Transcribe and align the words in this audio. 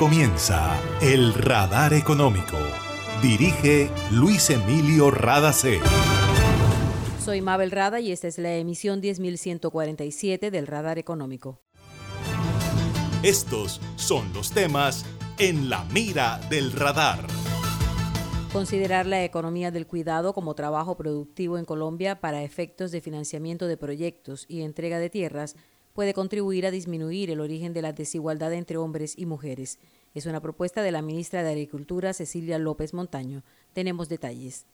comienza 0.00 0.80
El 1.02 1.34
Radar 1.34 1.92
Económico. 1.92 2.56
Dirige 3.20 3.90
Luis 4.10 4.48
Emilio 4.48 5.10
Radacé. 5.10 5.78
Soy 7.22 7.42
Mabel 7.42 7.70
Rada 7.70 8.00
y 8.00 8.10
esta 8.10 8.26
es 8.26 8.38
la 8.38 8.54
emisión 8.54 9.02
10147 9.02 10.50
del 10.50 10.66
Radar 10.66 10.98
Económico. 10.98 11.60
Estos 13.22 13.82
son 13.96 14.32
los 14.32 14.52
temas 14.52 15.04
en 15.36 15.68
la 15.68 15.84
mira 15.92 16.40
del 16.48 16.72
radar. 16.72 17.26
Considerar 18.54 19.04
la 19.04 19.22
economía 19.22 19.70
del 19.70 19.86
cuidado 19.86 20.32
como 20.32 20.54
trabajo 20.54 20.96
productivo 20.96 21.58
en 21.58 21.66
Colombia 21.66 22.22
para 22.22 22.42
efectos 22.42 22.90
de 22.90 23.02
financiamiento 23.02 23.66
de 23.66 23.76
proyectos 23.76 24.46
y 24.48 24.62
entrega 24.62 24.98
de 24.98 25.10
tierras 25.10 25.56
puede 25.92 26.14
contribuir 26.14 26.66
a 26.66 26.70
disminuir 26.70 27.30
el 27.30 27.40
origen 27.40 27.72
de 27.72 27.82
la 27.82 27.92
desigualdad 27.92 28.52
entre 28.52 28.76
hombres 28.76 29.14
y 29.16 29.26
mujeres. 29.26 29.78
Es 30.14 30.26
una 30.26 30.40
propuesta 30.40 30.82
de 30.82 30.92
la 30.92 31.02
ministra 31.02 31.42
de 31.42 31.50
Agricultura, 31.50 32.12
Cecilia 32.12 32.58
López 32.58 32.94
Montaño. 32.94 33.44
Tenemos 33.72 34.08
detalles. 34.08 34.66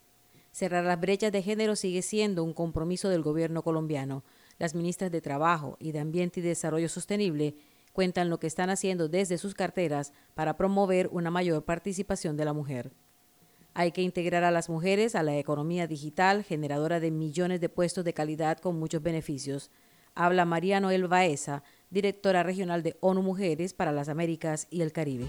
Cerrar 0.50 0.84
las 0.84 0.98
brechas 0.98 1.32
de 1.32 1.42
género 1.42 1.76
sigue 1.76 2.00
siendo 2.00 2.42
un 2.42 2.54
compromiso 2.54 3.10
del 3.10 3.22
gobierno 3.22 3.62
colombiano. 3.62 4.24
Las 4.58 4.74
ministras 4.74 5.10
de 5.10 5.20
Trabajo 5.20 5.76
y 5.78 5.92
de 5.92 5.98
Ambiente 5.98 6.40
y 6.40 6.42
Desarrollo 6.42 6.88
Sostenible 6.88 7.56
cuentan 7.92 8.30
lo 8.30 8.38
que 8.38 8.46
están 8.46 8.70
haciendo 8.70 9.08
desde 9.08 9.36
sus 9.36 9.54
carteras 9.54 10.12
para 10.34 10.56
promover 10.56 11.08
una 11.12 11.30
mayor 11.30 11.64
participación 11.64 12.36
de 12.36 12.44
la 12.46 12.54
mujer. 12.54 12.92
Hay 13.74 13.92
que 13.92 14.00
integrar 14.00 14.44
a 14.44 14.50
las 14.50 14.70
mujeres 14.70 15.14
a 15.14 15.22
la 15.22 15.36
economía 15.36 15.86
digital, 15.86 16.42
generadora 16.42 17.00
de 17.00 17.10
millones 17.10 17.60
de 17.60 17.68
puestos 17.68 18.06
de 18.06 18.14
calidad 18.14 18.58
con 18.58 18.78
muchos 18.78 19.02
beneficios 19.02 19.70
habla 20.16 20.44
María 20.44 20.80
Noel 20.80 21.06
Baeza, 21.06 21.62
directora 21.90 22.42
regional 22.42 22.82
de 22.82 22.96
ONU 23.00 23.22
Mujeres 23.22 23.74
para 23.74 23.92
las 23.92 24.08
Américas 24.08 24.66
y 24.70 24.80
el 24.80 24.92
Caribe. 24.92 25.26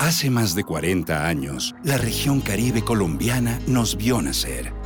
Hace 0.00 0.28
más 0.28 0.54
de 0.54 0.64
40 0.64 1.26
años, 1.26 1.74
la 1.82 1.96
región 1.96 2.40
caribe 2.40 2.82
colombiana 2.82 3.58
nos 3.66 3.96
vio 3.96 4.20
nacer 4.20 4.85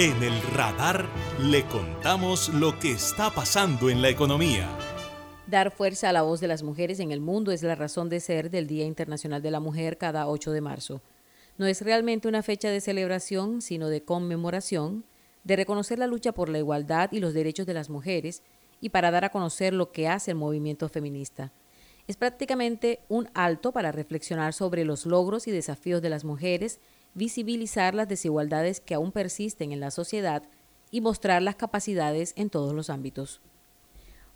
En 0.00 0.22
el 0.22 0.40
radar 0.54 1.04
le 1.42 1.66
contamos 1.66 2.48
lo 2.54 2.78
que 2.78 2.92
está 2.92 3.28
pasando 3.28 3.90
en 3.90 4.00
la 4.00 4.08
economía. 4.08 4.66
Dar 5.46 5.70
fuerza 5.70 6.08
a 6.08 6.12
la 6.14 6.22
voz 6.22 6.40
de 6.40 6.48
las 6.48 6.62
mujeres 6.62 7.00
en 7.00 7.12
el 7.12 7.20
mundo 7.20 7.52
es 7.52 7.62
la 7.62 7.74
razón 7.74 8.08
de 8.08 8.20
ser 8.20 8.48
del 8.48 8.66
Día 8.66 8.86
Internacional 8.86 9.42
de 9.42 9.50
la 9.50 9.60
Mujer 9.60 9.98
cada 9.98 10.26
8 10.26 10.52
de 10.52 10.62
marzo. 10.62 11.02
No 11.58 11.66
es 11.66 11.82
realmente 11.82 12.28
una 12.28 12.42
fecha 12.42 12.70
de 12.70 12.80
celebración, 12.80 13.60
sino 13.60 13.90
de 13.90 14.02
conmemoración, 14.02 15.04
de 15.44 15.56
reconocer 15.56 15.98
la 15.98 16.06
lucha 16.06 16.32
por 16.32 16.48
la 16.48 16.56
igualdad 16.56 17.12
y 17.12 17.20
los 17.20 17.34
derechos 17.34 17.66
de 17.66 17.74
las 17.74 17.90
mujeres 17.90 18.42
y 18.80 18.88
para 18.88 19.10
dar 19.10 19.26
a 19.26 19.30
conocer 19.32 19.74
lo 19.74 19.92
que 19.92 20.08
hace 20.08 20.30
el 20.30 20.38
movimiento 20.38 20.88
feminista. 20.88 21.52
Es 22.06 22.16
prácticamente 22.16 23.00
un 23.10 23.28
alto 23.34 23.70
para 23.70 23.92
reflexionar 23.92 24.54
sobre 24.54 24.86
los 24.86 25.04
logros 25.04 25.46
y 25.46 25.50
desafíos 25.50 26.00
de 26.00 26.08
las 26.08 26.24
mujeres 26.24 26.80
visibilizar 27.14 27.94
las 27.94 28.08
desigualdades 28.08 28.80
que 28.80 28.94
aún 28.94 29.12
persisten 29.12 29.72
en 29.72 29.80
la 29.80 29.90
sociedad 29.90 30.42
y 30.90 31.00
mostrar 31.00 31.42
las 31.42 31.56
capacidades 31.56 32.32
en 32.36 32.50
todos 32.50 32.74
los 32.74 32.90
ámbitos. 32.90 33.40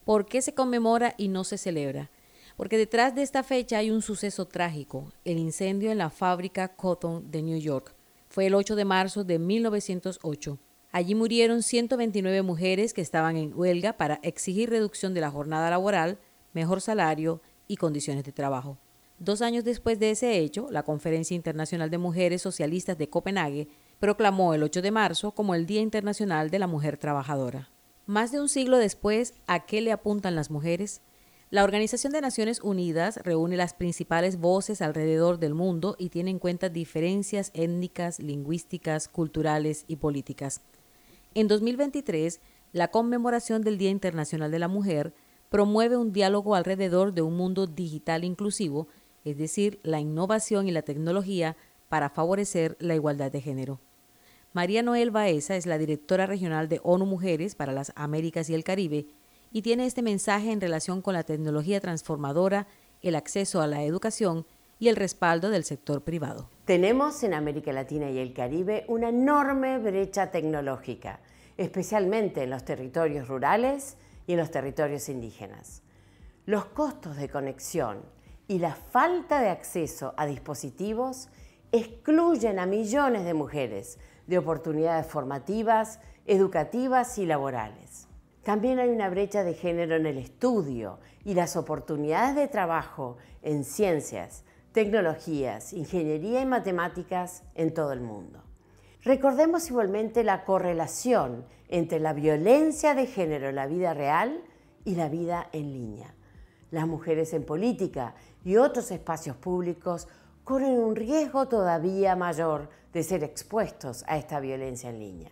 ¿Por 0.04 0.26
qué 0.26 0.42
se 0.42 0.54
conmemora 0.54 1.14
y 1.16 1.28
no 1.28 1.44
se 1.44 1.58
celebra? 1.58 2.10
Porque 2.56 2.76
detrás 2.76 3.14
de 3.14 3.22
esta 3.22 3.42
fecha 3.42 3.78
hay 3.78 3.90
un 3.90 4.02
suceso 4.02 4.46
trágico, 4.46 5.12
el 5.24 5.38
incendio 5.38 5.90
en 5.90 5.98
la 5.98 6.10
fábrica 6.10 6.68
Cotton 6.68 7.30
de 7.30 7.42
New 7.42 7.58
York. 7.58 7.94
Fue 8.28 8.46
el 8.46 8.54
8 8.54 8.76
de 8.76 8.84
marzo 8.84 9.24
de 9.24 9.38
1908. 9.38 10.58
Allí 10.92 11.14
murieron 11.14 11.62
129 11.62 12.42
mujeres 12.42 12.94
que 12.94 13.00
estaban 13.00 13.36
en 13.36 13.52
huelga 13.58 13.94
para 13.94 14.20
exigir 14.22 14.70
reducción 14.70 15.14
de 15.14 15.20
la 15.20 15.30
jornada 15.30 15.70
laboral, 15.70 16.18
mejor 16.52 16.80
salario 16.80 17.40
y 17.66 17.76
condiciones 17.76 18.24
de 18.24 18.32
trabajo. 18.32 18.78
Dos 19.24 19.40
años 19.40 19.64
después 19.64 19.98
de 19.98 20.10
ese 20.10 20.38
hecho, 20.38 20.68
la 20.70 20.82
Conferencia 20.82 21.34
Internacional 21.34 21.88
de 21.88 21.96
Mujeres 21.96 22.42
Socialistas 22.42 22.98
de 22.98 23.08
Copenhague 23.08 23.68
proclamó 23.98 24.52
el 24.52 24.62
8 24.62 24.82
de 24.82 24.90
marzo 24.90 25.30
como 25.30 25.54
el 25.54 25.64
Día 25.64 25.80
Internacional 25.80 26.50
de 26.50 26.58
la 26.58 26.66
Mujer 26.66 26.98
Trabajadora. 26.98 27.70
Más 28.04 28.32
de 28.32 28.40
un 28.42 28.50
siglo 28.50 28.76
después, 28.76 29.32
¿a 29.46 29.64
qué 29.64 29.80
le 29.80 29.92
apuntan 29.92 30.34
las 30.34 30.50
mujeres? 30.50 31.00
La 31.48 31.64
Organización 31.64 32.12
de 32.12 32.20
Naciones 32.20 32.60
Unidas 32.60 33.18
reúne 33.24 33.56
las 33.56 33.72
principales 33.72 34.38
voces 34.38 34.82
alrededor 34.82 35.38
del 35.38 35.54
mundo 35.54 35.96
y 35.98 36.10
tiene 36.10 36.30
en 36.30 36.38
cuenta 36.38 36.68
diferencias 36.68 37.50
étnicas, 37.54 38.18
lingüísticas, 38.18 39.08
culturales 39.08 39.86
y 39.88 39.96
políticas. 39.96 40.60
En 41.32 41.48
2023, 41.48 42.42
la 42.72 42.88
conmemoración 42.88 43.62
del 43.62 43.78
Día 43.78 43.88
Internacional 43.88 44.50
de 44.50 44.58
la 44.58 44.68
Mujer 44.68 45.14
promueve 45.48 45.96
un 45.96 46.12
diálogo 46.12 46.56
alrededor 46.56 47.14
de 47.14 47.22
un 47.22 47.38
mundo 47.38 47.66
digital 47.66 48.24
inclusivo 48.24 48.86
es 49.24 49.38
decir, 49.38 49.80
la 49.82 50.00
innovación 50.00 50.68
y 50.68 50.72
la 50.72 50.82
tecnología 50.82 51.56
para 51.88 52.10
favorecer 52.10 52.76
la 52.80 52.94
igualdad 52.94 53.32
de 53.32 53.40
género. 53.40 53.80
María 54.52 54.82
Noel 54.82 55.10
Baeza 55.10 55.56
es 55.56 55.66
la 55.66 55.78
directora 55.78 56.26
regional 56.26 56.68
de 56.68 56.80
ONU 56.82 57.06
Mujeres 57.06 57.54
para 57.54 57.72
las 57.72 57.92
Américas 57.96 58.48
y 58.48 58.54
el 58.54 58.64
Caribe 58.64 59.06
y 59.50 59.62
tiene 59.62 59.86
este 59.86 60.02
mensaje 60.02 60.52
en 60.52 60.60
relación 60.60 61.02
con 61.02 61.14
la 61.14 61.22
tecnología 61.22 61.80
transformadora, 61.80 62.66
el 63.02 63.14
acceso 63.14 63.60
a 63.60 63.66
la 63.66 63.82
educación 63.82 64.46
y 64.78 64.88
el 64.88 64.96
respaldo 64.96 65.50
del 65.50 65.64
sector 65.64 66.02
privado. 66.02 66.48
Tenemos 66.64 67.22
en 67.22 67.34
América 67.34 67.72
Latina 67.72 68.10
y 68.10 68.18
el 68.18 68.32
Caribe 68.32 68.84
una 68.88 69.08
enorme 69.08 69.78
brecha 69.78 70.30
tecnológica, 70.30 71.20
especialmente 71.56 72.42
en 72.42 72.50
los 72.50 72.64
territorios 72.64 73.28
rurales 73.28 73.96
y 74.26 74.32
en 74.32 74.38
los 74.38 74.50
territorios 74.50 75.08
indígenas. 75.08 75.82
Los 76.46 76.66
costos 76.66 77.16
de 77.16 77.28
conexión 77.28 78.02
y 78.46 78.58
la 78.58 78.74
falta 78.74 79.40
de 79.40 79.48
acceso 79.48 80.14
a 80.16 80.26
dispositivos 80.26 81.28
excluyen 81.72 82.58
a 82.58 82.66
millones 82.66 83.24
de 83.24 83.34
mujeres 83.34 83.98
de 84.26 84.38
oportunidades 84.38 85.06
formativas, 85.06 86.00
educativas 86.26 87.18
y 87.18 87.26
laborales. 87.26 88.08
También 88.42 88.78
hay 88.78 88.90
una 88.90 89.08
brecha 89.08 89.42
de 89.42 89.54
género 89.54 89.96
en 89.96 90.06
el 90.06 90.18
estudio 90.18 90.98
y 91.24 91.34
las 91.34 91.56
oportunidades 91.56 92.36
de 92.36 92.48
trabajo 92.48 93.16
en 93.42 93.64
ciencias, 93.64 94.44
tecnologías, 94.72 95.72
ingeniería 95.72 96.42
y 96.42 96.46
matemáticas 96.46 97.42
en 97.54 97.72
todo 97.72 97.92
el 97.92 98.00
mundo. 98.00 98.42
Recordemos 99.02 99.68
igualmente 99.70 100.24
la 100.24 100.44
correlación 100.44 101.44
entre 101.68 102.00
la 102.00 102.12
violencia 102.12 102.94
de 102.94 103.06
género 103.06 103.48
en 103.48 103.56
la 103.56 103.66
vida 103.66 103.94
real 103.94 104.42
y 104.84 104.94
la 104.94 105.08
vida 105.08 105.48
en 105.52 105.72
línea. 105.72 106.14
Las 106.74 106.88
mujeres 106.88 107.32
en 107.34 107.44
política 107.44 108.16
y 108.44 108.56
otros 108.56 108.90
espacios 108.90 109.36
públicos 109.36 110.08
corren 110.42 110.72
un 110.72 110.96
riesgo 110.96 111.46
todavía 111.46 112.16
mayor 112.16 112.68
de 112.92 113.04
ser 113.04 113.22
expuestos 113.22 114.04
a 114.08 114.16
esta 114.16 114.40
violencia 114.40 114.90
en 114.90 114.98
línea. 114.98 115.30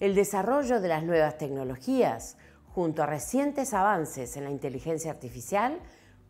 El 0.00 0.16
desarrollo 0.16 0.80
de 0.80 0.88
las 0.88 1.04
nuevas 1.04 1.38
tecnologías, 1.38 2.36
junto 2.74 3.04
a 3.04 3.06
recientes 3.06 3.74
avances 3.74 4.36
en 4.36 4.42
la 4.42 4.50
inteligencia 4.50 5.12
artificial, 5.12 5.78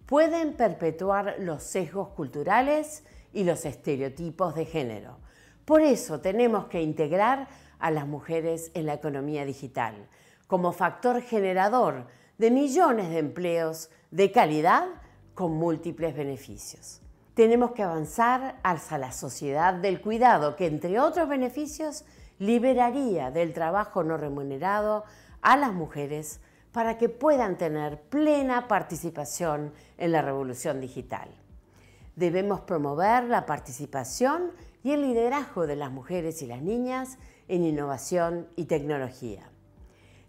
pueden 0.04 0.52
perpetuar 0.52 1.36
los 1.38 1.62
sesgos 1.62 2.08
culturales 2.08 3.04
y 3.32 3.44
los 3.44 3.64
estereotipos 3.64 4.54
de 4.54 4.66
género. 4.66 5.16
Por 5.64 5.80
eso 5.80 6.20
tenemos 6.20 6.66
que 6.66 6.82
integrar 6.82 7.48
a 7.78 7.90
las 7.90 8.06
mujeres 8.06 8.70
en 8.74 8.84
la 8.84 8.92
economía 8.92 9.46
digital 9.46 9.94
como 10.46 10.72
factor 10.72 11.22
generador 11.22 12.06
de 12.38 12.50
millones 12.50 13.10
de 13.10 13.18
empleos 13.18 13.90
de 14.10 14.32
calidad 14.32 14.86
con 15.34 15.52
múltiples 15.52 16.14
beneficios. 16.14 17.00
Tenemos 17.34 17.72
que 17.72 17.82
avanzar 17.82 18.58
hacia 18.62 18.98
la 18.98 19.12
sociedad 19.12 19.74
del 19.74 20.00
cuidado, 20.00 20.56
que 20.56 20.66
entre 20.66 20.98
otros 20.98 21.28
beneficios 21.28 22.04
liberaría 22.38 23.30
del 23.30 23.52
trabajo 23.52 24.02
no 24.02 24.16
remunerado 24.16 25.04
a 25.42 25.56
las 25.56 25.72
mujeres 25.72 26.40
para 26.72 26.98
que 26.98 27.08
puedan 27.08 27.56
tener 27.56 28.00
plena 28.02 28.68
participación 28.68 29.72
en 29.96 30.12
la 30.12 30.22
revolución 30.22 30.80
digital. 30.80 31.28
Debemos 32.16 32.60
promover 32.60 33.24
la 33.24 33.46
participación 33.46 34.52
y 34.82 34.92
el 34.92 35.02
liderazgo 35.02 35.66
de 35.66 35.76
las 35.76 35.90
mujeres 35.90 36.40
y 36.42 36.46
las 36.46 36.62
niñas 36.62 37.18
en 37.48 37.64
innovación 37.64 38.48
y 38.56 38.64
tecnología. 38.64 39.50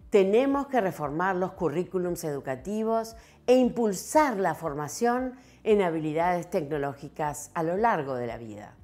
Tenemos 0.10 0.68
que 0.68 0.80
reformar 0.80 1.36
los 1.36 1.52
currículums 1.54 2.24
educativos 2.24 3.16
e 3.46 3.56
impulsar 3.56 4.38
la 4.38 4.56
formación 4.56 5.34
en 5.64 5.82
habilidades 5.82 6.50
tecnológicas 6.50 7.52
a 7.54 7.64
lo 7.64 7.76
largo 7.76 8.16
de 8.16 8.28
la 8.28 8.38
vida. 8.38 8.76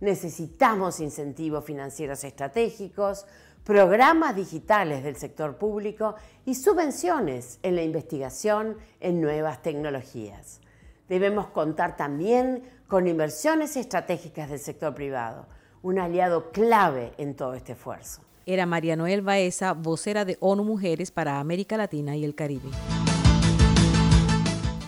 Necesitamos 0.00 1.00
incentivos 1.00 1.64
financieros 1.64 2.24
estratégicos, 2.24 3.26
programas 3.64 4.34
digitales 4.34 5.04
del 5.04 5.16
sector 5.16 5.56
público 5.56 6.16
y 6.44 6.54
subvenciones 6.54 7.58
en 7.62 7.76
la 7.76 7.82
investigación 7.82 8.78
en 9.00 9.20
nuevas 9.20 9.62
tecnologías. 9.62 10.60
Debemos 11.08 11.48
contar 11.48 11.96
también 11.96 12.62
con 12.88 13.06
inversiones 13.06 13.76
estratégicas 13.76 14.48
del 14.48 14.58
sector 14.58 14.94
privado, 14.94 15.46
un 15.82 15.98
aliado 15.98 16.50
clave 16.50 17.12
en 17.18 17.36
todo 17.36 17.54
este 17.54 17.72
esfuerzo. 17.72 18.22
Era 18.44 18.66
María 18.66 18.96
Noel 18.96 19.22
Baeza, 19.22 19.72
vocera 19.72 20.24
de 20.24 20.36
ONU 20.40 20.64
Mujeres 20.64 21.12
para 21.12 21.38
América 21.38 21.76
Latina 21.76 22.16
y 22.16 22.24
el 22.24 22.34
Caribe. 22.34 22.70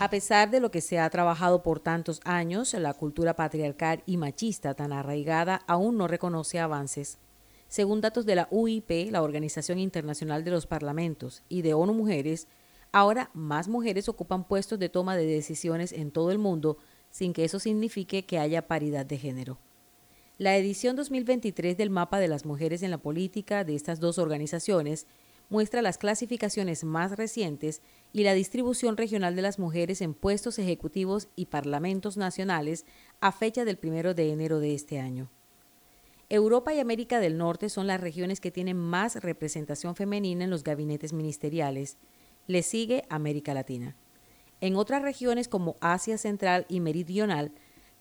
A 0.01 0.09
pesar 0.09 0.51
de 0.51 0.59
lo 0.59 0.71
que 0.71 0.81
se 0.81 0.99
ha 0.99 1.09
trabajado 1.09 1.63
por 1.63 1.79
tantos 1.79 2.19
años, 2.25 2.73
la 2.73 2.93
cultura 2.93 3.37
patriarcal 3.37 4.03
y 4.05 4.17
machista 4.17 4.73
tan 4.73 4.91
arraigada 4.91 5.61
aún 5.67 5.97
no 5.97 6.09
reconoce 6.09 6.59
avances. 6.59 7.17
Según 7.69 8.01
datos 8.01 8.25
de 8.25 8.35
la 8.35 8.49
UIP, 8.51 9.09
la 9.09 9.21
Organización 9.21 9.79
Internacional 9.79 10.43
de 10.43 10.51
los 10.51 10.67
Parlamentos, 10.67 11.43
y 11.47 11.61
de 11.61 11.73
ONU 11.73 11.93
Mujeres, 11.93 12.49
ahora 12.91 13.31
más 13.33 13.69
mujeres 13.69 14.09
ocupan 14.09 14.43
puestos 14.43 14.79
de 14.79 14.89
toma 14.89 15.15
de 15.15 15.25
decisiones 15.25 15.93
en 15.93 16.11
todo 16.11 16.31
el 16.31 16.39
mundo 16.39 16.77
sin 17.09 17.31
que 17.31 17.45
eso 17.45 17.59
signifique 17.59 18.25
que 18.25 18.37
haya 18.37 18.67
paridad 18.67 19.05
de 19.05 19.17
género. 19.17 19.57
La 20.37 20.57
edición 20.57 20.97
2023 20.97 21.77
del 21.77 21.89
Mapa 21.89 22.19
de 22.19 22.27
las 22.27 22.43
Mujeres 22.43 22.83
en 22.83 22.91
la 22.91 22.97
Política 22.97 23.63
de 23.63 23.73
estas 23.73 24.01
dos 24.01 24.17
organizaciones 24.17 25.07
muestra 25.47 25.81
las 25.81 25.97
clasificaciones 25.97 26.83
más 26.83 27.15
recientes 27.15 27.81
y 28.11 28.23
la 28.23 28.33
distribución 28.33 28.97
regional 28.97 29.37
de 29.37 29.41
las 29.41 29.59
mujeres 29.59 30.01
en 30.01 30.13
puestos 30.13 30.59
ejecutivos 30.59 31.29
y 31.37 31.45
parlamentos 31.45 32.17
nacionales 32.17 32.85
a 33.21 33.31
fecha 33.31 33.63
del 33.63 33.79
1 33.81 34.13
de 34.13 34.33
enero 34.33 34.59
de 34.59 34.75
este 34.75 34.99
año. 34.99 35.31
Europa 36.27 36.73
y 36.73 36.79
América 36.81 37.21
del 37.21 37.37
Norte 37.37 37.69
son 37.69 37.87
las 37.87 38.01
regiones 38.01 38.41
que 38.41 38.51
tienen 38.51 38.75
más 38.75 39.15
representación 39.23 39.95
femenina 39.95 40.43
en 40.43 40.49
los 40.49 40.65
gabinetes 40.65 41.13
ministeriales. 41.13 41.97
Le 42.47 42.61
sigue 42.61 43.05
América 43.07 43.53
Latina. 43.53 43.95
En 44.59 44.75
otras 44.75 45.01
regiones 45.01 45.47
como 45.47 45.77
Asia 45.79 46.17
Central 46.17 46.65
y 46.67 46.81
Meridional, 46.81 47.53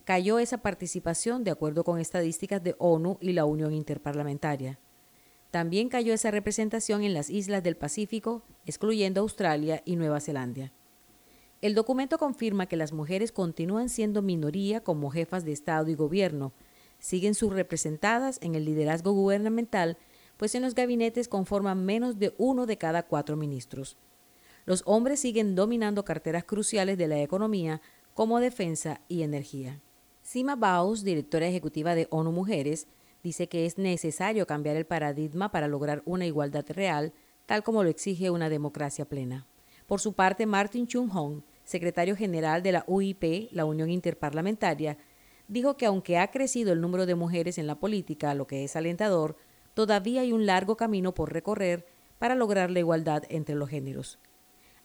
cayó 0.04 0.38
esa 0.38 0.58
participación 0.58 1.44
de 1.44 1.50
acuerdo 1.50 1.82
con 1.82 1.98
estadísticas 1.98 2.62
de 2.62 2.76
ONU 2.78 3.18
y 3.20 3.32
la 3.32 3.46
Unión 3.46 3.72
Interparlamentaria. 3.72 4.78
También 5.50 5.88
cayó 5.88 6.12
esa 6.12 6.30
representación 6.30 7.04
en 7.04 7.14
las 7.14 7.30
islas 7.30 7.62
del 7.62 7.76
Pacífico, 7.76 8.42
excluyendo 8.66 9.20
Australia 9.20 9.82
y 9.84 9.96
Nueva 9.96 10.20
Zelanda. 10.20 10.72
El 11.62 11.74
documento 11.74 12.18
confirma 12.18 12.66
que 12.66 12.76
las 12.76 12.92
mujeres 12.92 13.32
continúan 13.32 13.88
siendo 13.88 14.20
minoría 14.20 14.82
como 14.82 15.10
jefas 15.10 15.44
de 15.44 15.52
Estado 15.52 15.88
y 15.88 15.94
gobierno, 15.94 16.52
siguen 16.98 17.34
subrepresentadas 17.34 18.38
en 18.42 18.54
el 18.54 18.64
liderazgo 18.64 19.12
gubernamental, 19.12 19.96
pues 20.36 20.54
en 20.54 20.62
los 20.62 20.74
gabinetes 20.74 21.28
conforman 21.28 21.84
menos 21.84 22.18
de 22.18 22.34
uno 22.36 22.66
de 22.66 22.76
cada 22.76 23.04
cuatro 23.04 23.36
ministros. 23.36 23.96
Los 24.66 24.82
hombres 24.86 25.20
siguen 25.20 25.54
dominando 25.54 26.04
carteras 26.04 26.44
cruciales 26.44 26.98
de 26.98 27.08
la 27.08 27.20
economía 27.22 27.80
como 28.12 28.40
defensa 28.40 29.00
y 29.08 29.22
energía. 29.22 29.80
Sima 30.24 30.56
Baus, 30.56 31.04
directora 31.04 31.46
ejecutiva 31.46 31.94
de 31.94 32.08
ONU 32.10 32.32
Mujeres, 32.32 32.88
dice 33.22 33.46
que 33.46 33.66
es 33.66 33.76
necesario 33.76 34.46
cambiar 34.46 34.74
el 34.74 34.86
paradigma 34.86 35.52
para 35.52 35.68
lograr 35.68 36.02
una 36.06 36.24
igualdad 36.24 36.64
real, 36.70 37.12
tal 37.44 37.62
como 37.62 37.82
lo 37.82 37.90
exige 37.90 38.30
una 38.30 38.48
democracia 38.48 39.04
plena. 39.04 39.46
Por 39.86 40.00
su 40.00 40.14
parte, 40.14 40.46
Martin 40.46 40.86
Chung 40.86 41.10
Hong, 41.10 41.42
secretario 41.62 42.16
general 42.16 42.62
de 42.62 42.72
la 42.72 42.84
UIP, 42.86 43.50
la 43.52 43.66
Unión 43.66 43.90
Interparlamentaria, 43.90 44.96
dijo 45.46 45.76
que 45.76 45.84
aunque 45.84 46.16
ha 46.16 46.30
crecido 46.30 46.72
el 46.72 46.80
número 46.80 47.04
de 47.04 47.16
mujeres 47.16 47.58
en 47.58 47.66
la 47.66 47.78
política, 47.78 48.32
lo 48.32 48.46
que 48.46 48.64
es 48.64 48.76
alentador, 48.76 49.36
todavía 49.74 50.22
hay 50.22 50.32
un 50.32 50.46
largo 50.46 50.78
camino 50.78 51.12
por 51.12 51.34
recorrer 51.34 51.84
para 52.18 52.34
lograr 52.34 52.70
la 52.70 52.78
igualdad 52.78 53.24
entre 53.28 53.56
los 53.56 53.68
géneros. 53.68 54.18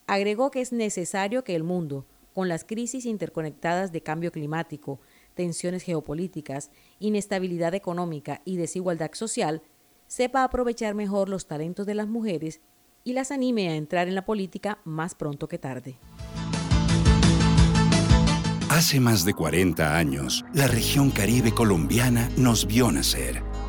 Agregó 0.05 0.51
que 0.51 0.59
es 0.59 0.73
necesario 0.73 1.45
que 1.45 1.55
el 1.55 1.63
mundo, 1.63 2.05
con 2.33 2.49
las 2.49 2.65
crisis 2.65 3.05
interconectadas 3.05 3.93
de 3.93 4.01
cambio 4.01 4.33
climático, 4.33 4.99
tensiones 5.39 5.83
geopolíticas, 5.83 6.69
inestabilidad 6.99 7.73
económica 7.73 8.41
y 8.43 8.57
desigualdad 8.57 9.11
social, 9.13 9.61
sepa 10.05 10.43
aprovechar 10.43 10.95
mejor 10.95 11.29
los 11.29 11.47
talentos 11.47 11.85
de 11.85 11.95
las 11.95 12.09
mujeres 12.09 12.59
y 13.05 13.13
las 13.13 13.31
anime 13.31 13.69
a 13.69 13.75
entrar 13.75 14.09
en 14.09 14.15
la 14.15 14.25
política 14.25 14.79
más 14.83 15.15
pronto 15.15 15.47
que 15.47 15.57
tarde. 15.57 15.95
Hace 18.69 18.99
más 18.99 19.23
de 19.23 19.33
40 19.33 19.95
años, 19.95 20.43
la 20.53 20.67
región 20.67 21.09
caribe 21.09 21.53
colombiana 21.53 22.29
nos 22.35 22.67
vio 22.67 22.91
nacer. 22.91 23.41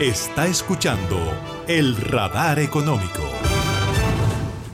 Está 0.00 0.48
escuchando 0.48 1.16
el 1.68 1.96
radar 1.96 2.58
económico. 2.58 3.22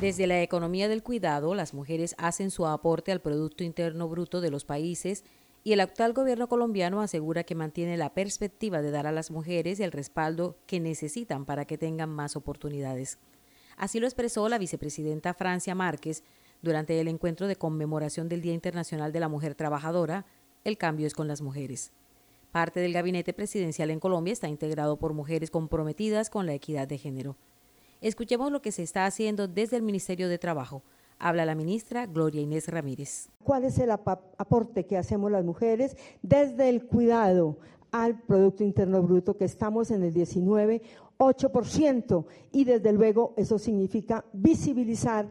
Desde 0.01 0.27
la 0.27 0.43
economía 0.43 0.89
del 0.89 1.03
cuidado, 1.03 1.55
las 1.55 1.75
mujeres 1.75 2.15
hacen 2.19 2.51
su 2.51 2.67
aporte 2.67 3.13
al 3.13 3.21
Producto 3.21 3.63
Interno 3.65 4.09
Bruto 4.09 4.41
de 4.41 4.51
los 4.51 4.65
países 4.65 5.25
y 5.65 5.73
el 5.73 5.81
actual 5.81 6.15
gobierno 6.15 6.49
colombiano 6.49 7.03
asegura 7.03 7.45
que 7.45 7.55
mantiene 7.55 7.97
la 7.97 8.15
perspectiva 8.15 8.81
de 8.81 8.91
dar 8.91 9.07
a 9.07 9.13
las 9.13 9.31
mujeres 9.31 9.81
el 9.81 9.93
respaldo 9.93 10.57
que 10.67 10.81
necesitan 10.81 11.45
para 11.45 11.67
que 11.67 11.77
tengan 11.77 12.09
más 12.09 12.37
oportunidades. 12.37 13.19
Así 13.77 14.01
lo 14.01 14.07
expresó 14.07 14.49
la 14.49 14.57
vicepresidenta 14.57 15.35
Francia 15.35 15.75
Márquez 15.75 16.23
durante 16.63 16.99
el 17.01 17.09
encuentro 17.09 17.47
de 17.47 17.57
conmemoración 17.57 18.29
del 18.29 18.41
Día 18.41 18.55
Internacional 18.55 19.13
de 19.13 19.21
la 19.21 19.29
Mujer 19.29 19.55
Trabajadora, 19.55 20.25
El 20.65 20.79
cambio 20.79 21.07
es 21.07 21.15
con 21.15 21.29
las 21.29 21.41
mujeres. 21.41 21.93
Parte 22.59 22.81
del 22.81 22.93
gabinete 22.93 23.33
presidencial 23.33 23.89
en 23.93 24.01
Colombia 24.01 24.33
está 24.33 24.49
integrado 24.49 24.97
por 24.97 25.15
mujeres 25.15 25.49
comprometidas 25.49 26.29
con 26.29 26.45
la 26.45 26.55
equidad 26.55 26.89
de 26.89 26.99
género. 26.99 27.37
Escuchemos 28.01 28.51
lo 28.51 28.63
que 28.63 28.73
se 28.73 28.83
está 28.83 29.07
haciendo 29.07 29.47
desde 29.47 29.77
el 29.77 29.85
Ministerio 29.85 30.29
de 30.29 30.39
Trabajo. 30.39 30.83
Habla 31.21 31.47
la 31.47 31.55
ministra 31.55 32.07
Gloria 32.07 32.41
Inés 32.41 32.67
Ramírez. 32.67 33.29
¿Cuál 33.45 33.63
es 33.63 33.79
el 33.79 33.93
aporte 33.93 34.87
que 34.87 34.97
hacemos 34.97 35.31
las 35.31 35.45
mujeres 35.45 35.97
desde 36.21 36.69
el 36.69 36.85
cuidado 36.85 37.59
al 37.93 38.21
Producto 38.23 38.65
Interno 38.65 39.03
Bruto, 39.03 39.37
que 39.37 39.45
estamos 39.45 39.93
en 39.93 40.03
el 40.03 40.13
19,8%? 40.13 42.25
Y 42.51 42.65
desde 42.65 42.93
luego 42.93 43.35
eso 43.37 43.61
significa 43.61 44.25
visibilizar 44.33 45.29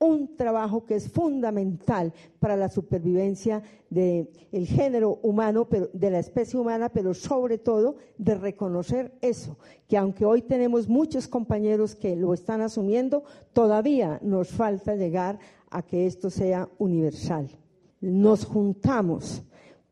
un 0.00 0.34
trabajo 0.34 0.86
que 0.86 0.94
es 0.94 1.10
fundamental 1.10 2.14
para 2.38 2.56
la 2.56 2.70
supervivencia 2.70 3.62
del 3.90 4.66
género 4.66 5.20
humano, 5.22 5.68
pero, 5.68 5.90
de 5.92 6.10
la 6.10 6.18
especie 6.18 6.58
humana, 6.58 6.88
pero 6.88 7.12
sobre 7.12 7.58
todo 7.58 7.96
de 8.16 8.34
reconocer 8.34 9.12
eso, 9.20 9.58
que 9.86 9.98
aunque 9.98 10.24
hoy 10.24 10.40
tenemos 10.40 10.88
muchos 10.88 11.28
compañeros 11.28 11.94
que 11.94 12.16
lo 12.16 12.32
están 12.32 12.62
asumiendo, 12.62 13.24
todavía 13.52 14.18
nos 14.22 14.48
falta 14.48 14.96
llegar 14.96 15.38
a 15.68 15.82
que 15.82 16.06
esto 16.06 16.30
sea 16.30 16.68
universal. 16.78 17.50
Nos 18.00 18.46
juntamos 18.46 19.42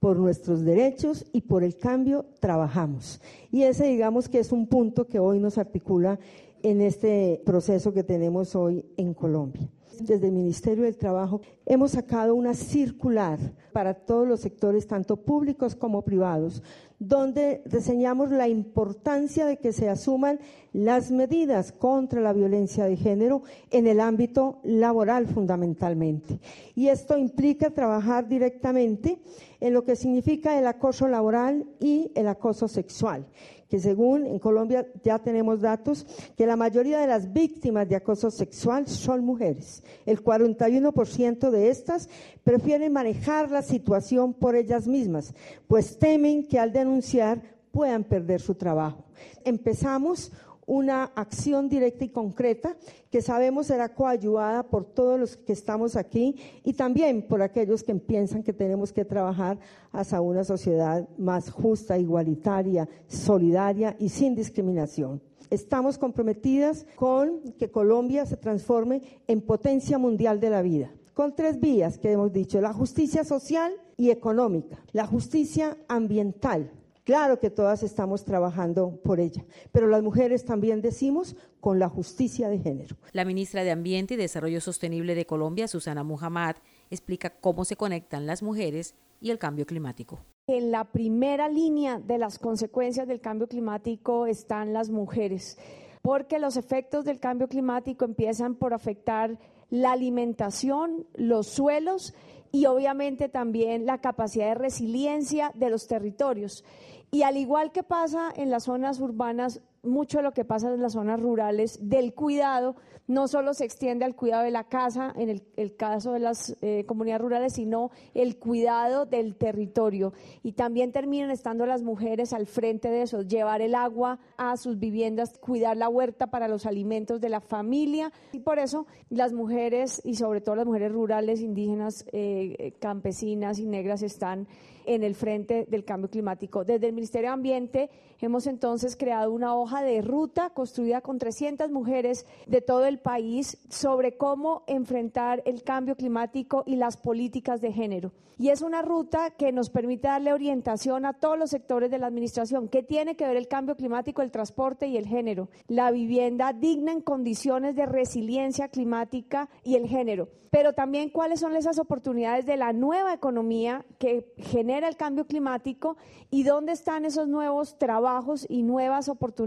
por 0.01 0.17
nuestros 0.17 0.65
derechos 0.65 1.27
y 1.35 1.43
por 1.43 1.63
el 1.63 1.77
cambio 1.77 2.25
trabajamos. 2.41 3.21
Y 3.53 3.65
ese 3.65 3.85
digamos 3.85 4.31
que 4.31 4.39
es 4.39 4.53
un 4.53 4.69
punto 4.69 5.07
que 5.07 5.19
hoy 5.19 5.39
nos 5.39 5.59
articula 5.59 6.19
en 6.63 6.81
este 6.81 7.43
proceso 7.45 7.93
que 7.93 8.05
tenemos 8.05 8.57
hoy 8.57 8.87
en 8.97 9.13
Colombia 9.13 9.69
desde 10.05 10.29
el 10.29 10.33
Ministerio 10.33 10.85
del 10.85 10.97
Trabajo 10.97 11.41
hemos 11.67 11.93
sacado 11.93 12.35
una 12.35 12.55
circular 12.55 13.39
para 13.73 13.95
todos 13.95 14.27
los 14.27 14.41
sectores, 14.41 14.87
tanto 14.87 15.17
públicos 15.17 15.75
como 15.75 16.03
privados, 16.03 16.63
donde 16.99 17.63
reseñamos 17.67 18.31
la 18.31 18.49
importancia 18.49 19.47
de 19.47 19.59
que 19.59 19.73
se 19.73 19.89
asuman 19.89 20.41
las 20.73 21.11
medidas 21.11 21.73
contra 21.73 22.21
la 22.21 22.33
violencia 22.33 22.87
de 22.87 22.97
género 22.97 23.43
en 23.71 23.87
el 23.87 24.01
ámbito 24.01 24.59
laboral 24.65 25.27
fundamentalmente. 25.27 26.41
Y 26.75 26.89
esto 26.89 27.17
implica 27.17 27.71
trabajar 27.71 28.29
directamente 28.29 29.19
en 29.61 29.75
lo 29.75 29.85
que 29.85 29.97
significa 29.97 30.59
el 30.59 30.67
acoso 30.67 31.09
laboral 31.09 31.67
y 31.81 32.11
el 32.15 32.29
acoso 32.29 32.69
sexual 32.69 33.27
que 33.69 33.79
según 33.79 34.27
en 34.27 34.39
Colombia 34.39 34.87
ya 35.03 35.19
tenemos 35.19 35.61
datos, 35.61 36.07
que 36.37 36.47
la 36.47 36.57
mayoría 36.57 36.99
de 36.99 37.07
las 37.07 37.33
víctimas 37.33 37.89
de 37.89 37.97
acoso 37.97 38.31
sexual 38.31 38.87
son 38.89 39.25
mujeres. 39.25 39.83
El 40.07 40.23
41% 40.23 41.51
de 41.51 41.69
estas 41.69 42.09
prefieren 42.45 42.93
manejar 42.93 43.51
la 43.51 43.63
situación 43.63 44.33
por 44.35 44.57
ellas 44.57 44.87
mismas, 44.87 45.35
pues 45.67 45.99
temen 45.99 46.47
que 46.47 46.59
al 46.59 46.73
denunciar 46.73 47.43
puedan 47.71 48.05
perder 48.05 48.41
su 48.41 48.55
trabajo. 48.55 49.05
Empezamos 49.45 50.33
una 50.69 51.05
acción 51.17 51.69
directa 51.69 52.05
y 52.05 52.11
concreta 52.11 52.77
que 53.11 53.23
sabemos 53.23 53.67
será 53.67 53.95
coayudada 53.95 54.63
por 54.65 54.85
todos 54.85 55.19
los 55.19 55.37
que 55.37 55.55
estamos 55.55 55.97
aquí 55.97 56.37
y 56.63 56.75
también 56.75 57.23
por 57.23 57.41
aquellos 57.41 57.83
que 57.83 57.95
piensan 57.95 58.43
que 58.43 58.53
tenemos 58.53 58.93
que 58.93 59.07
trabajar 59.07 59.59
hacia 59.93 60.21
una 60.21 60.45
sociedad 60.45 61.09
más 61.17 61.51
justa, 61.51 61.99
igualitaria, 61.99 62.87
solidaria 63.07 63.97
y 63.99 64.11
sin 64.11 64.35
discriminación. 64.35 65.23
Estamos 65.49 65.97
comprometidas 65.97 66.87
con 66.97 67.41
que 67.59 67.71
Colombia 67.71 68.27
se 68.27 68.37
transforme 68.37 69.01
en 69.27 69.41
potencia 69.41 69.97
mundial 69.97 70.39
de 70.39 70.51
la 70.51 70.61
vida, 70.61 70.93
con 71.15 71.35
tres 71.35 71.59
vías 71.59 71.97
que 71.97 72.13
hemos 72.13 72.31
dicho, 72.31 72.61
la 72.61 72.75
justicia 72.75 73.25
social 73.25 73.73
y 73.97 74.11
económica, 74.11 74.85
la 74.93 75.07
justicia 75.07 75.79
ambiental 75.89 76.71
Claro 77.09 77.41
que 77.41 77.49
todas 77.49 77.83
estamos 77.83 78.27
trabajando 78.27 79.01
por 79.03 79.19
ella, 79.19 79.43
pero 79.73 79.87
las 79.87 80.03
mujeres 80.03 80.45
también 80.45 80.83
decimos 80.83 81.37
con 81.59 81.79
la 81.79 81.89
justicia 81.89 82.51
de 82.51 82.59
género. 82.59 82.97
La 83.13 83.25
ministra 83.25 83.65
de 83.65 83.71
Ambiente 83.71 84.13
y 84.13 84.17
Desarrollo 84.19 84.61
Sostenible 84.61 85.15
de 85.15 85.25
Colombia, 85.25 85.69
Susana 85.69 86.05
Muhammad, 86.05 86.57
explica 86.91 87.31
cómo 87.31 87.65
se 87.65 87.77
conectan 87.77 88.27
las 88.27 88.43
mujeres 88.43 88.95
y 89.23 89.31
el 89.31 89.39
cambio 89.39 89.65
climático. 89.65 90.21
En 90.49 90.71
la 90.71 90.85
primera 90.85 91.49
línea 91.49 91.99
de 91.99 92.19
las 92.19 92.39
consecuencias 92.39 93.09
del 93.09 93.23
cambio 93.23 93.49
climático 93.49 94.27
están 94.27 94.75
las 94.75 94.91
mujeres, 94.91 95.57
porque 96.03 96.39
los 96.39 96.59
efectos 96.59 97.07
del 97.07 97.21
cambio 97.21 97.49
climático 97.49 98.05
empiezan 98.05 98.55
por 98.55 98.75
afectar 98.75 99.39
la 99.71 99.93
alimentación, 99.93 101.07
los 101.15 101.47
suelos 101.47 102.13
y 102.53 102.67
obviamente 102.67 103.29
también 103.29 103.87
la 103.87 103.99
capacidad 103.99 104.49
de 104.49 104.55
resiliencia 104.55 105.53
de 105.55 105.71
los 105.71 105.87
territorios. 105.87 106.65
Y 107.11 107.23
al 107.23 107.37
igual 107.37 107.73
que 107.73 107.83
pasa 107.83 108.31
en 108.37 108.51
las 108.51 108.65
zonas 108.65 109.01
urbanas, 109.01 109.61
mucho 109.83 110.19
de 110.19 110.25
lo 110.25 110.33
que 110.33 110.45
pasa 110.45 110.73
en 110.73 110.83
las 110.83 110.93
zonas 110.93 111.21
rurales 111.21 111.79
del 111.81 112.15
cuidado 112.15 112.77
no 113.09 113.27
solo 113.27 113.55
se 113.55 113.65
extiende 113.65 114.05
al 114.05 114.15
cuidado 114.15 114.45
de 114.45 114.51
la 114.51 114.65
casa, 114.65 115.13
en 115.17 115.41
el, 115.57 115.77
caso 115.77 116.13
de 116.13 116.21
las 116.21 116.57
eh, 116.61 116.85
comunidades 116.87 117.23
rurales, 117.23 117.55
sino 117.55 117.91
el 118.13 118.37
cuidado 118.39 119.07
del 119.07 119.35
territorio. 119.35 120.13
Y 120.43 120.53
también 120.53 120.93
terminan 120.93 121.31
estando 121.31 121.65
las 121.65 121.83
mujeres 121.83 122.35
al 122.35 122.47
frente 122.47 122.91
de 122.91 123.03
eso, 123.03 123.23
llevar 123.23 123.63
el 123.63 123.75
agua 123.75 124.21
a 124.37 124.59
sus 124.59 124.79
viviendas, 124.79 125.39
cuidar 125.39 125.79
la 125.79 125.89
huerta 125.89 126.27
para 126.27 126.49
los 126.49 126.67
alimentos 126.67 127.19
de 127.21 127.31
la 127.31 127.41
familia. 127.41 128.13
Y 128.33 128.41
por 128.41 128.59
eso 128.59 128.87
las 129.09 129.33
mujeres, 129.33 130.03
y 130.05 130.17
sobre 130.17 130.43
todo 130.43 130.57
las 130.57 130.67
mujeres 130.67 130.93
rurales, 130.93 131.41
indígenas, 131.41 132.05
eh, 132.13 132.75
campesinas 132.79 133.59
y 133.59 133.65
negras, 133.65 134.03
están 134.03 134.47
en 134.89 135.03
el 135.03 135.15
frente 135.15 135.67
del 135.69 135.85
cambio 135.85 136.09
climático. 136.09 136.65
Desde 136.65 136.87
el 136.87 136.95
Ministerio 136.95 137.29
de 137.29 137.35
Ambiente 137.35 137.91
hemos 138.21 138.47
entonces 138.47 138.97
creado 138.97 139.33
una 139.33 139.55
hoja 139.55 139.68
de 139.77 140.01
ruta 140.03 140.51
construida 140.51 141.03
con 141.03 141.19
300 141.19 141.71
mujeres 141.71 142.27
de 142.47 142.61
todo 142.63 142.87
el 142.87 142.99
país 142.99 143.59
sobre 143.69 144.17
cómo 144.17 144.63
enfrentar 144.67 145.43
el 145.45 145.63
cambio 145.63 145.95
climático 145.95 146.65
y 146.67 146.77
las 146.77 146.97
políticas 146.97 147.61
de 147.61 147.73
género. 147.73 148.13
Y 148.41 148.51
es 148.51 148.63
una 148.63 148.83
ruta 148.83 149.33
que 149.33 149.51
nos 149.51 149.69
permite 149.69 150.07
darle 150.07 150.33
orientación 150.33 151.05
a 151.05 151.13
todos 151.13 151.37
los 151.37 151.51
sectores 151.51 151.91
de 151.91 151.99
la 151.99 152.07
administración. 152.07 152.69
¿Qué 152.69 152.85
tiene 152.85 153.17
que 153.17 153.27
ver 153.27 153.37
el 153.37 153.49
cambio 153.49 153.75
climático, 153.75 154.23
el 154.23 154.31
transporte 154.31 154.87
y 154.87 154.97
el 154.97 155.07
género? 155.07 155.49
La 155.67 155.91
vivienda 155.91 156.53
digna 156.53 156.93
en 156.93 157.01
condiciones 157.01 157.75
de 157.75 157.87
resiliencia 157.87 158.69
climática 158.69 159.51
y 159.65 159.75
el 159.75 159.89
género. 159.89 160.29
Pero 160.51 160.73
también 160.73 161.11
cuáles 161.11 161.41
son 161.41 161.57
esas 161.57 161.81
oportunidades 161.81 162.47
de 162.47 162.57
la 162.57 162.73
nueva 162.73 163.13
economía 163.13 163.85
que 163.99 164.33
genera 164.39 164.89
el 164.89 164.97
cambio 164.97 165.27
climático 165.27 165.97
y 166.31 166.45
dónde 166.45 166.73
están 166.73 167.05
esos 167.05 167.27
nuevos 167.27 167.77
trabajos 167.77 168.47
y 168.49 168.63
nuevas 168.63 169.09
oportunidades 169.09 169.39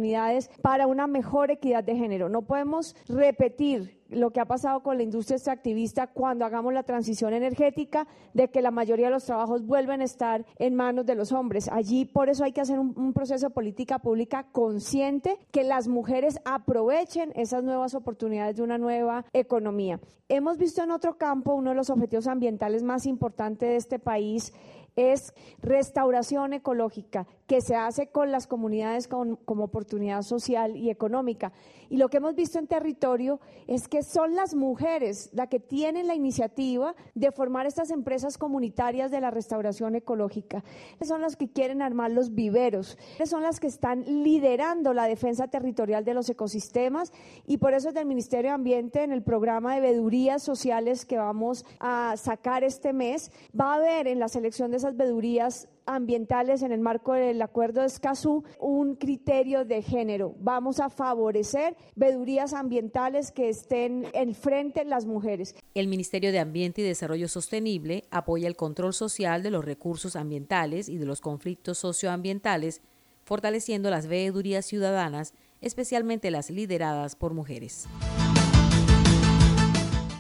para 0.62 0.88
una 0.88 1.08
mejor 1.08 1.52
equidad 1.52 1.84
de 1.84 1.96
género. 1.96 2.30
No 2.30 2.44
podemos 2.44 2.96
repetir 3.08 4.02
lo 4.12 4.32
que 4.32 4.42
ha 4.42 4.46
pasado 4.46 4.84
con 4.84 4.98
la 4.98 5.04
industria 5.04 5.38
extractivista 5.38 6.08
cuando 6.08 6.46
hagamos 6.46 6.74
la 6.74 6.84
transición 6.84 7.34
energética, 7.34 8.08
de 8.34 8.50
que 8.50 8.62
la 8.62 8.72
mayoría 8.72 9.08
de 9.08 9.14
los 9.14 9.26
trabajos 9.26 9.66
vuelven 9.66 10.02
a 10.02 10.04
estar 10.04 10.46
en 10.60 10.76
manos 10.76 11.06
de 11.06 11.16
los 11.16 11.32
hombres. 11.32 11.70
Allí 11.72 12.06
por 12.06 12.30
eso 12.30 12.44
hay 12.44 12.52
que 12.52 12.62
hacer 12.62 12.78
un, 12.78 12.94
un 12.98 13.14
proceso 13.14 13.48
de 13.48 13.54
política 13.54 14.00
pública 14.00 14.48
consciente, 14.52 15.40
que 15.52 15.64
las 15.64 15.88
mujeres 15.88 16.40
aprovechen 16.46 17.32
esas 17.36 17.64
nuevas 17.64 17.96
oportunidades 17.96 18.58
de 18.58 18.64
una 18.64 18.78
nueva 18.78 19.26
economía. 19.34 20.00
Hemos 20.28 20.58
visto 20.58 20.82
en 20.82 20.92
otro 20.92 21.18
campo 21.18 21.54
uno 21.54 21.72
de 21.72 21.76
los 21.76 21.90
objetivos 21.90 22.28
ambientales 22.28 22.84
más 22.84 23.06
importantes 23.06 23.68
de 23.68 23.76
este 23.76 24.00
país 24.00 24.54
es 24.96 25.34
restauración 25.62 26.54
ecológica 26.54 27.28
que 27.48 27.62
se 27.62 27.76
hace 27.76 28.08
con 28.08 28.32
las 28.32 28.48
comunidades 28.48 29.08
como 29.08 29.64
oportunidad 29.64 30.22
social 30.22 30.78
y 30.78 30.90
económica. 30.90 31.52
Y 31.90 31.98
lo 31.98 32.08
que 32.08 32.18
hemos 32.18 32.36
visto 32.36 32.58
en 32.58 32.68
territorio 32.68 33.42
es 33.68 33.90
que 33.90 34.04
son 34.04 34.34
las 34.34 34.56
mujeres 34.56 35.30
las 35.34 35.50
que 35.50 35.60
tienen 35.60 36.08
la 36.08 36.16
iniciativa 36.16 36.96
de 37.16 37.34
formar 37.34 37.66
estas 37.66 37.92
empresas 37.92 38.38
comunitarias 38.38 39.12
de 39.12 39.20
la 39.20 39.30
restauración 39.30 39.96
ecológica. 39.96 40.64
Son 41.02 41.20
las 41.20 41.36
que 41.36 41.50
quieren 41.50 41.82
armar 41.82 42.12
los 42.12 42.34
viveros, 42.34 42.98
son 43.26 43.44
las 43.44 43.60
que 43.60 43.68
están 43.68 44.06
liderando 44.24 44.94
la 44.94 45.08
defensa 45.08 45.50
territorial 45.50 46.06
de 46.06 46.14
los 46.14 46.30
ecosistemas 46.30 47.12
y 47.46 47.58
por 47.58 47.74
eso 47.74 47.90
desde 47.90 48.02
el 48.02 48.08
Ministerio 48.08 48.52
de 48.52 48.56
Ambiente 48.56 49.04
en 49.04 49.12
el 49.12 49.24
programa 49.24 49.76
de 49.76 49.82
vedurías 49.82 50.42
sociales 50.42 51.06
que 51.06 51.18
vamos 51.18 51.66
a 51.80 52.16
sacar 52.16 52.64
este 52.64 52.94
mes 52.94 53.32
va 53.60 53.74
a 53.74 53.76
haber 53.76 54.08
en 54.08 54.20
la 54.20 54.30
selección 54.30 54.72
de 54.72 54.80
esas 54.82 54.98
vedurías 54.98 55.68
ambientales 55.86 56.64
en 56.64 56.72
el 56.72 56.80
marco 56.80 57.14
del 57.14 57.40
acuerdo 57.44 57.82
de 57.82 57.88
Escazú 57.88 58.44
un 58.60 58.96
criterio 58.96 59.64
de 59.64 59.84
género. 59.84 60.34
Vamos 60.40 60.80
a 60.80 60.90
favorecer 60.90 61.78
vedurías 61.96 62.54
ambientales 62.54 63.32
que 63.32 63.50
estén 63.50 64.08
en 64.14 64.34
frente 64.34 64.84
las 64.84 65.06
mujeres. 65.06 65.56
El 65.76 65.88
Ministerio 65.88 66.32
de 66.32 66.40
Ambiente 66.40 66.82
y 66.82 66.84
Desarrollo 66.84 67.28
Sostenible 67.28 68.06
apoya 68.10 68.48
el 68.48 68.56
control 68.56 68.96
social 68.96 69.44
de 69.44 69.52
los 69.52 69.64
recursos 69.64 70.16
ambientales 70.16 70.90
y 70.90 70.98
de 70.98 71.06
los 71.06 71.22
conflictos 71.22 71.78
socioambientales, 71.78 72.82
fortaleciendo 73.24 73.92
las 73.92 74.08
veedurías 74.08 74.66
ciudadanas, 74.66 75.36
especialmente 75.62 76.32
las 76.32 76.50
lideradas 76.50 77.16
por 77.16 77.36
mujeres. 77.36 77.88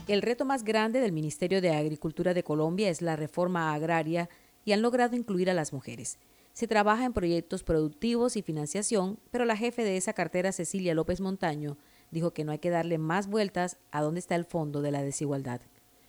El 0.07 0.21
reto 0.21 0.45
más 0.45 0.63
grande 0.63 0.99
del 0.99 1.13
Ministerio 1.13 1.61
de 1.61 1.71
Agricultura 1.71 2.35
de 2.35 2.43
Colombia 2.43 2.89
es 2.89 3.01
la 3.01 3.15
reforma 3.15 3.73
agraria 3.73 4.29
y 4.65 4.71
han 4.71 4.81
logrado 4.81 5.15
incluir 5.15 5.49
a 5.49 5.53
las 5.53 5.73
mujeres. 5.73 6.19
Se 6.53 6.67
trabaja 6.67 7.05
en 7.05 7.13
proyectos 7.13 7.63
productivos 7.63 8.35
y 8.35 8.41
financiación, 8.41 9.19
pero 9.31 9.45
la 9.45 9.55
jefe 9.55 9.83
de 9.83 9.97
esa 9.97 10.13
cartera, 10.13 10.51
Cecilia 10.51 10.93
López 10.93 11.21
Montaño, 11.21 11.77
dijo 12.11 12.31
que 12.31 12.43
no 12.43 12.51
hay 12.51 12.59
que 12.59 12.69
darle 12.69 12.97
más 12.97 13.27
vueltas 13.27 13.77
a 13.91 14.01
dónde 14.01 14.19
está 14.19 14.35
el 14.35 14.45
fondo 14.45 14.81
de 14.81 14.91
la 14.91 15.01
desigualdad. 15.01 15.61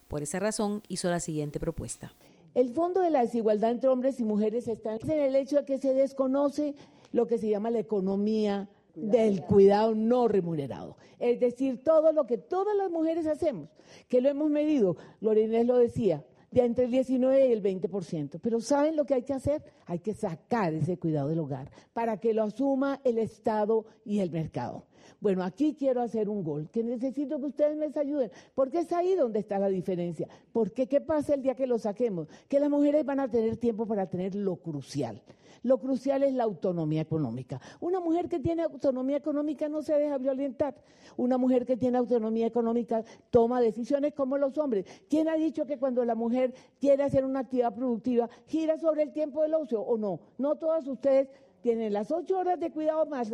Por 0.08 0.22
esa 0.22 0.40
razón 0.40 0.82
hizo 0.88 1.08
la 1.10 1.20
siguiente 1.20 1.60
propuesta. 1.60 2.12
El 2.54 2.70
fondo 2.70 3.00
de 3.00 3.10
la 3.10 3.22
desigualdad 3.22 3.70
entre 3.70 3.88
hombres 3.88 4.20
y 4.20 4.24
mujeres 4.24 4.68
está 4.68 4.96
en 4.96 5.10
el 5.10 5.36
hecho 5.36 5.56
de 5.56 5.64
que 5.64 5.78
se 5.78 5.94
desconoce 5.94 6.74
lo 7.12 7.26
que 7.26 7.38
se 7.38 7.48
llama 7.48 7.70
la 7.70 7.78
economía 7.78 8.68
del 8.94 9.42
cuidado 9.44 9.94
no 9.94 10.28
remunerado. 10.28 10.96
Es 11.18 11.40
decir, 11.40 11.82
todo 11.82 12.12
lo 12.12 12.26
que 12.26 12.36
todas 12.36 12.76
las 12.76 12.90
mujeres 12.90 13.26
hacemos, 13.26 13.68
que 14.08 14.20
lo 14.20 14.28
hemos 14.28 14.50
medido, 14.50 14.96
Lorinés 15.20 15.66
lo 15.66 15.78
decía, 15.78 16.24
de 16.52 16.64
entre 16.64 16.84
el 16.84 16.90
19 16.90 17.48
y 17.48 17.52
el 17.52 17.62
20%. 17.62 18.38
Pero 18.40 18.60
¿saben 18.60 18.94
lo 18.94 19.04
que 19.04 19.14
hay 19.14 19.22
que 19.22 19.32
hacer? 19.32 19.64
Hay 19.86 19.98
que 19.98 20.14
sacar 20.14 20.72
ese 20.74 20.98
cuidado 20.98 21.28
del 21.28 21.40
hogar 21.40 21.70
para 21.92 22.18
que 22.18 22.32
lo 22.32 22.44
asuma 22.44 23.00
el 23.04 23.18
Estado 23.18 23.86
y 24.04 24.20
el 24.20 24.30
mercado. 24.30 24.86
Bueno, 25.20 25.44
aquí 25.44 25.74
quiero 25.74 26.02
hacer 26.02 26.28
un 26.28 26.42
gol, 26.42 26.68
que 26.70 26.82
necesito 26.82 27.38
que 27.38 27.46
ustedes 27.46 27.76
me 27.76 27.90
ayuden, 28.00 28.30
porque 28.54 28.80
es 28.80 28.92
ahí 28.92 29.14
donde 29.14 29.40
está 29.40 29.58
la 29.58 29.68
diferencia. 29.68 30.28
Porque 30.52 30.86
¿qué 30.86 31.00
pasa 31.00 31.34
el 31.34 31.42
día 31.42 31.54
que 31.54 31.66
lo 31.66 31.78
saquemos? 31.78 32.28
Que 32.48 32.60
las 32.60 32.70
mujeres 32.70 33.04
van 33.04 33.20
a 33.20 33.30
tener 33.30 33.56
tiempo 33.56 33.86
para 33.86 34.06
tener 34.06 34.34
lo 34.34 34.56
crucial. 34.56 35.22
Lo 35.62 35.78
crucial 35.78 36.24
es 36.24 36.34
la 36.34 36.44
autonomía 36.44 37.02
económica. 37.02 37.60
Una 37.80 38.00
mujer 38.00 38.28
que 38.28 38.40
tiene 38.40 38.62
autonomía 38.62 39.16
económica 39.16 39.68
no 39.68 39.82
se 39.82 39.94
deja 39.94 40.18
violentar. 40.18 40.74
Una 41.16 41.38
mujer 41.38 41.64
que 41.64 41.76
tiene 41.76 41.98
autonomía 41.98 42.46
económica 42.46 43.04
toma 43.30 43.60
decisiones 43.60 44.12
como 44.12 44.38
los 44.38 44.58
hombres. 44.58 44.86
¿Quién 45.08 45.28
ha 45.28 45.36
dicho 45.36 45.64
que 45.64 45.78
cuando 45.78 46.04
la 46.04 46.16
mujer 46.16 46.52
quiere 46.80 47.04
hacer 47.04 47.24
una 47.24 47.40
actividad 47.40 47.74
productiva 47.74 48.28
gira 48.46 48.76
sobre 48.78 49.02
el 49.02 49.12
tiempo 49.12 49.42
del 49.42 49.54
ocio 49.54 49.80
o 49.80 49.96
no? 49.96 50.20
No 50.36 50.56
todas 50.56 50.86
ustedes 50.88 51.28
tienen 51.62 51.92
las 51.92 52.10
ocho 52.10 52.38
horas 52.38 52.60
de 52.60 52.70
cuidado 52.70 53.06
más 53.06 53.32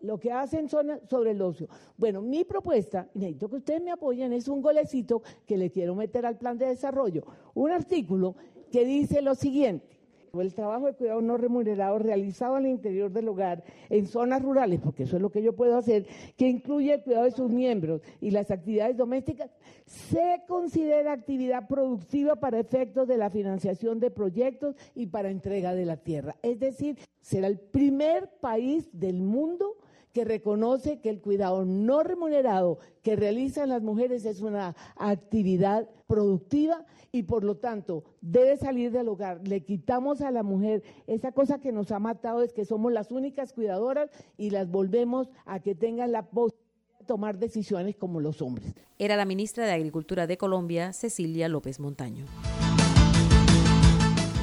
lo 0.00 0.18
que 0.18 0.30
hacen 0.30 0.68
son 0.68 1.00
sobre 1.08 1.32
el 1.32 1.42
ocio. 1.42 1.68
Bueno, 1.96 2.22
mi 2.22 2.44
propuesta, 2.44 3.08
y 3.14 3.18
necesito 3.18 3.48
que 3.48 3.56
ustedes 3.56 3.82
me 3.82 3.90
apoyen, 3.90 4.32
es 4.32 4.46
un 4.46 4.62
golecito 4.62 5.22
que 5.46 5.56
le 5.56 5.70
quiero 5.70 5.94
meter 5.94 6.24
al 6.26 6.38
plan 6.38 6.58
de 6.58 6.66
desarrollo. 6.66 7.24
Un 7.54 7.70
artículo 7.70 8.36
que 8.70 8.84
dice 8.84 9.22
lo 9.22 9.34
siguiente 9.34 10.01
el 10.40 10.54
trabajo 10.54 10.86
de 10.86 10.94
cuidado 10.94 11.20
no 11.20 11.36
remunerado 11.36 11.98
realizado 11.98 12.54
al 12.54 12.66
interior 12.66 13.12
del 13.12 13.28
hogar 13.28 13.64
en 13.90 14.06
zonas 14.06 14.40
rurales, 14.40 14.80
porque 14.80 15.02
eso 15.02 15.16
es 15.16 15.22
lo 15.22 15.30
que 15.30 15.42
yo 15.42 15.54
puedo 15.54 15.76
hacer, 15.76 16.06
que 16.38 16.48
incluye 16.48 16.94
el 16.94 17.02
cuidado 17.02 17.24
de 17.24 17.32
sus 17.32 17.50
miembros 17.50 18.00
y 18.18 18.30
las 18.30 18.50
actividades 18.50 18.96
domésticas, 18.96 19.50
se 19.84 20.42
considera 20.48 21.12
actividad 21.12 21.68
productiva 21.68 22.36
para 22.36 22.58
efectos 22.58 23.08
de 23.08 23.18
la 23.18 23.28
financiación 23.28 24.00
de 24.00 24.10
proyectos 24.10 24.74
y 24.94 25.06
para 25.06 25.30
entrega 25.30 25.74
de 25.74 25.84
la 25.84 25.98
tierra. 25.98 26.34
Es 26.42 26.58
decir, 26.58 26.96
será 27.20 27.46
el 27.46 27.58
primer 27.58 28.30
país 28.40 28.88
del 28.92 29.20
mundo 29.20 29.76
que 30.12 30.24
reconoce 30.24 31.00
que 31.00 31.08
el 31.08 31.20
cuidado 31.20 31.64
no 31.64 32.02
remunerado 32.02 32.78
que 33.02 33.16
realizan 33.16 33.70
las 33.70 33.82
mujeres 33.82 34.24
es 34.24 34.40
una 34.40 34.76
actividad 34.96 35.88
productiva 36.06 36.84
y 37.10 37.24
por 37.24 37.44
lo 37.44 37.56
tanto 37.56 38.04
debe 38.20 38.56
salir 38.56 38.92
del 38.92 39.08
hogar. 39.08 39.46
Le 39.46 39.64
quitamos 39.64 40.20
a 40.20 40.30
la 40.30 40.42
mujer 40.42 40.82
esa 41.06 41.32
cosa 41.32 41.58
que 41.58 41.72
nos 41.72 41.90
ha 41.92 41.98
matado, 41.98 42.42
es 42.42 42.52
que 42.52 42.64
somos 42.64 42.92
las 42.92 43.10
únicas 43.10 43.52
cuidadoras 43.52 44.10
y 44.36 44.50
las 44.50 44.70
volvemos 44.70 45.28
a 45.46 45.60
que 45.60 45.74
tengan 45.74 46.12
la 46.12 46.26
posibilidad 46.26 46.62
de 47.00 47.06
tomar 47.06 47.38
decisiones 47.38 47.96
como 47.96 48.20
los 48.20 48.42
hombres. 48.42 48.74
Era 48.98 49.16
la 49.16 49.24
ministra 49.24 49.66
de 49.66 49.72
Agricultura 49.72 50.26
de 50.26 50.36
Colombia, 50.36 50.92
Cecilia 50.92 51.48
López 51.48 51.80
Montaño. 51.80 52.26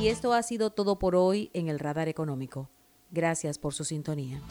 Y 0.02 0.08
esto 0.08 0.34
ha 0.34 0.42
sido 0.44 0.70
todo 0.70 0.98
por 0.98 1.16
hoy 1.16 1.50
en 1.54 1.68
el 1.68 1.78
Radar 1.78 2.08
Económico. 2.08 2.70
Gracias 3.12 3.58
por 3.58 3.74
su 3.74 3.84
sintonía. 3.84 4.42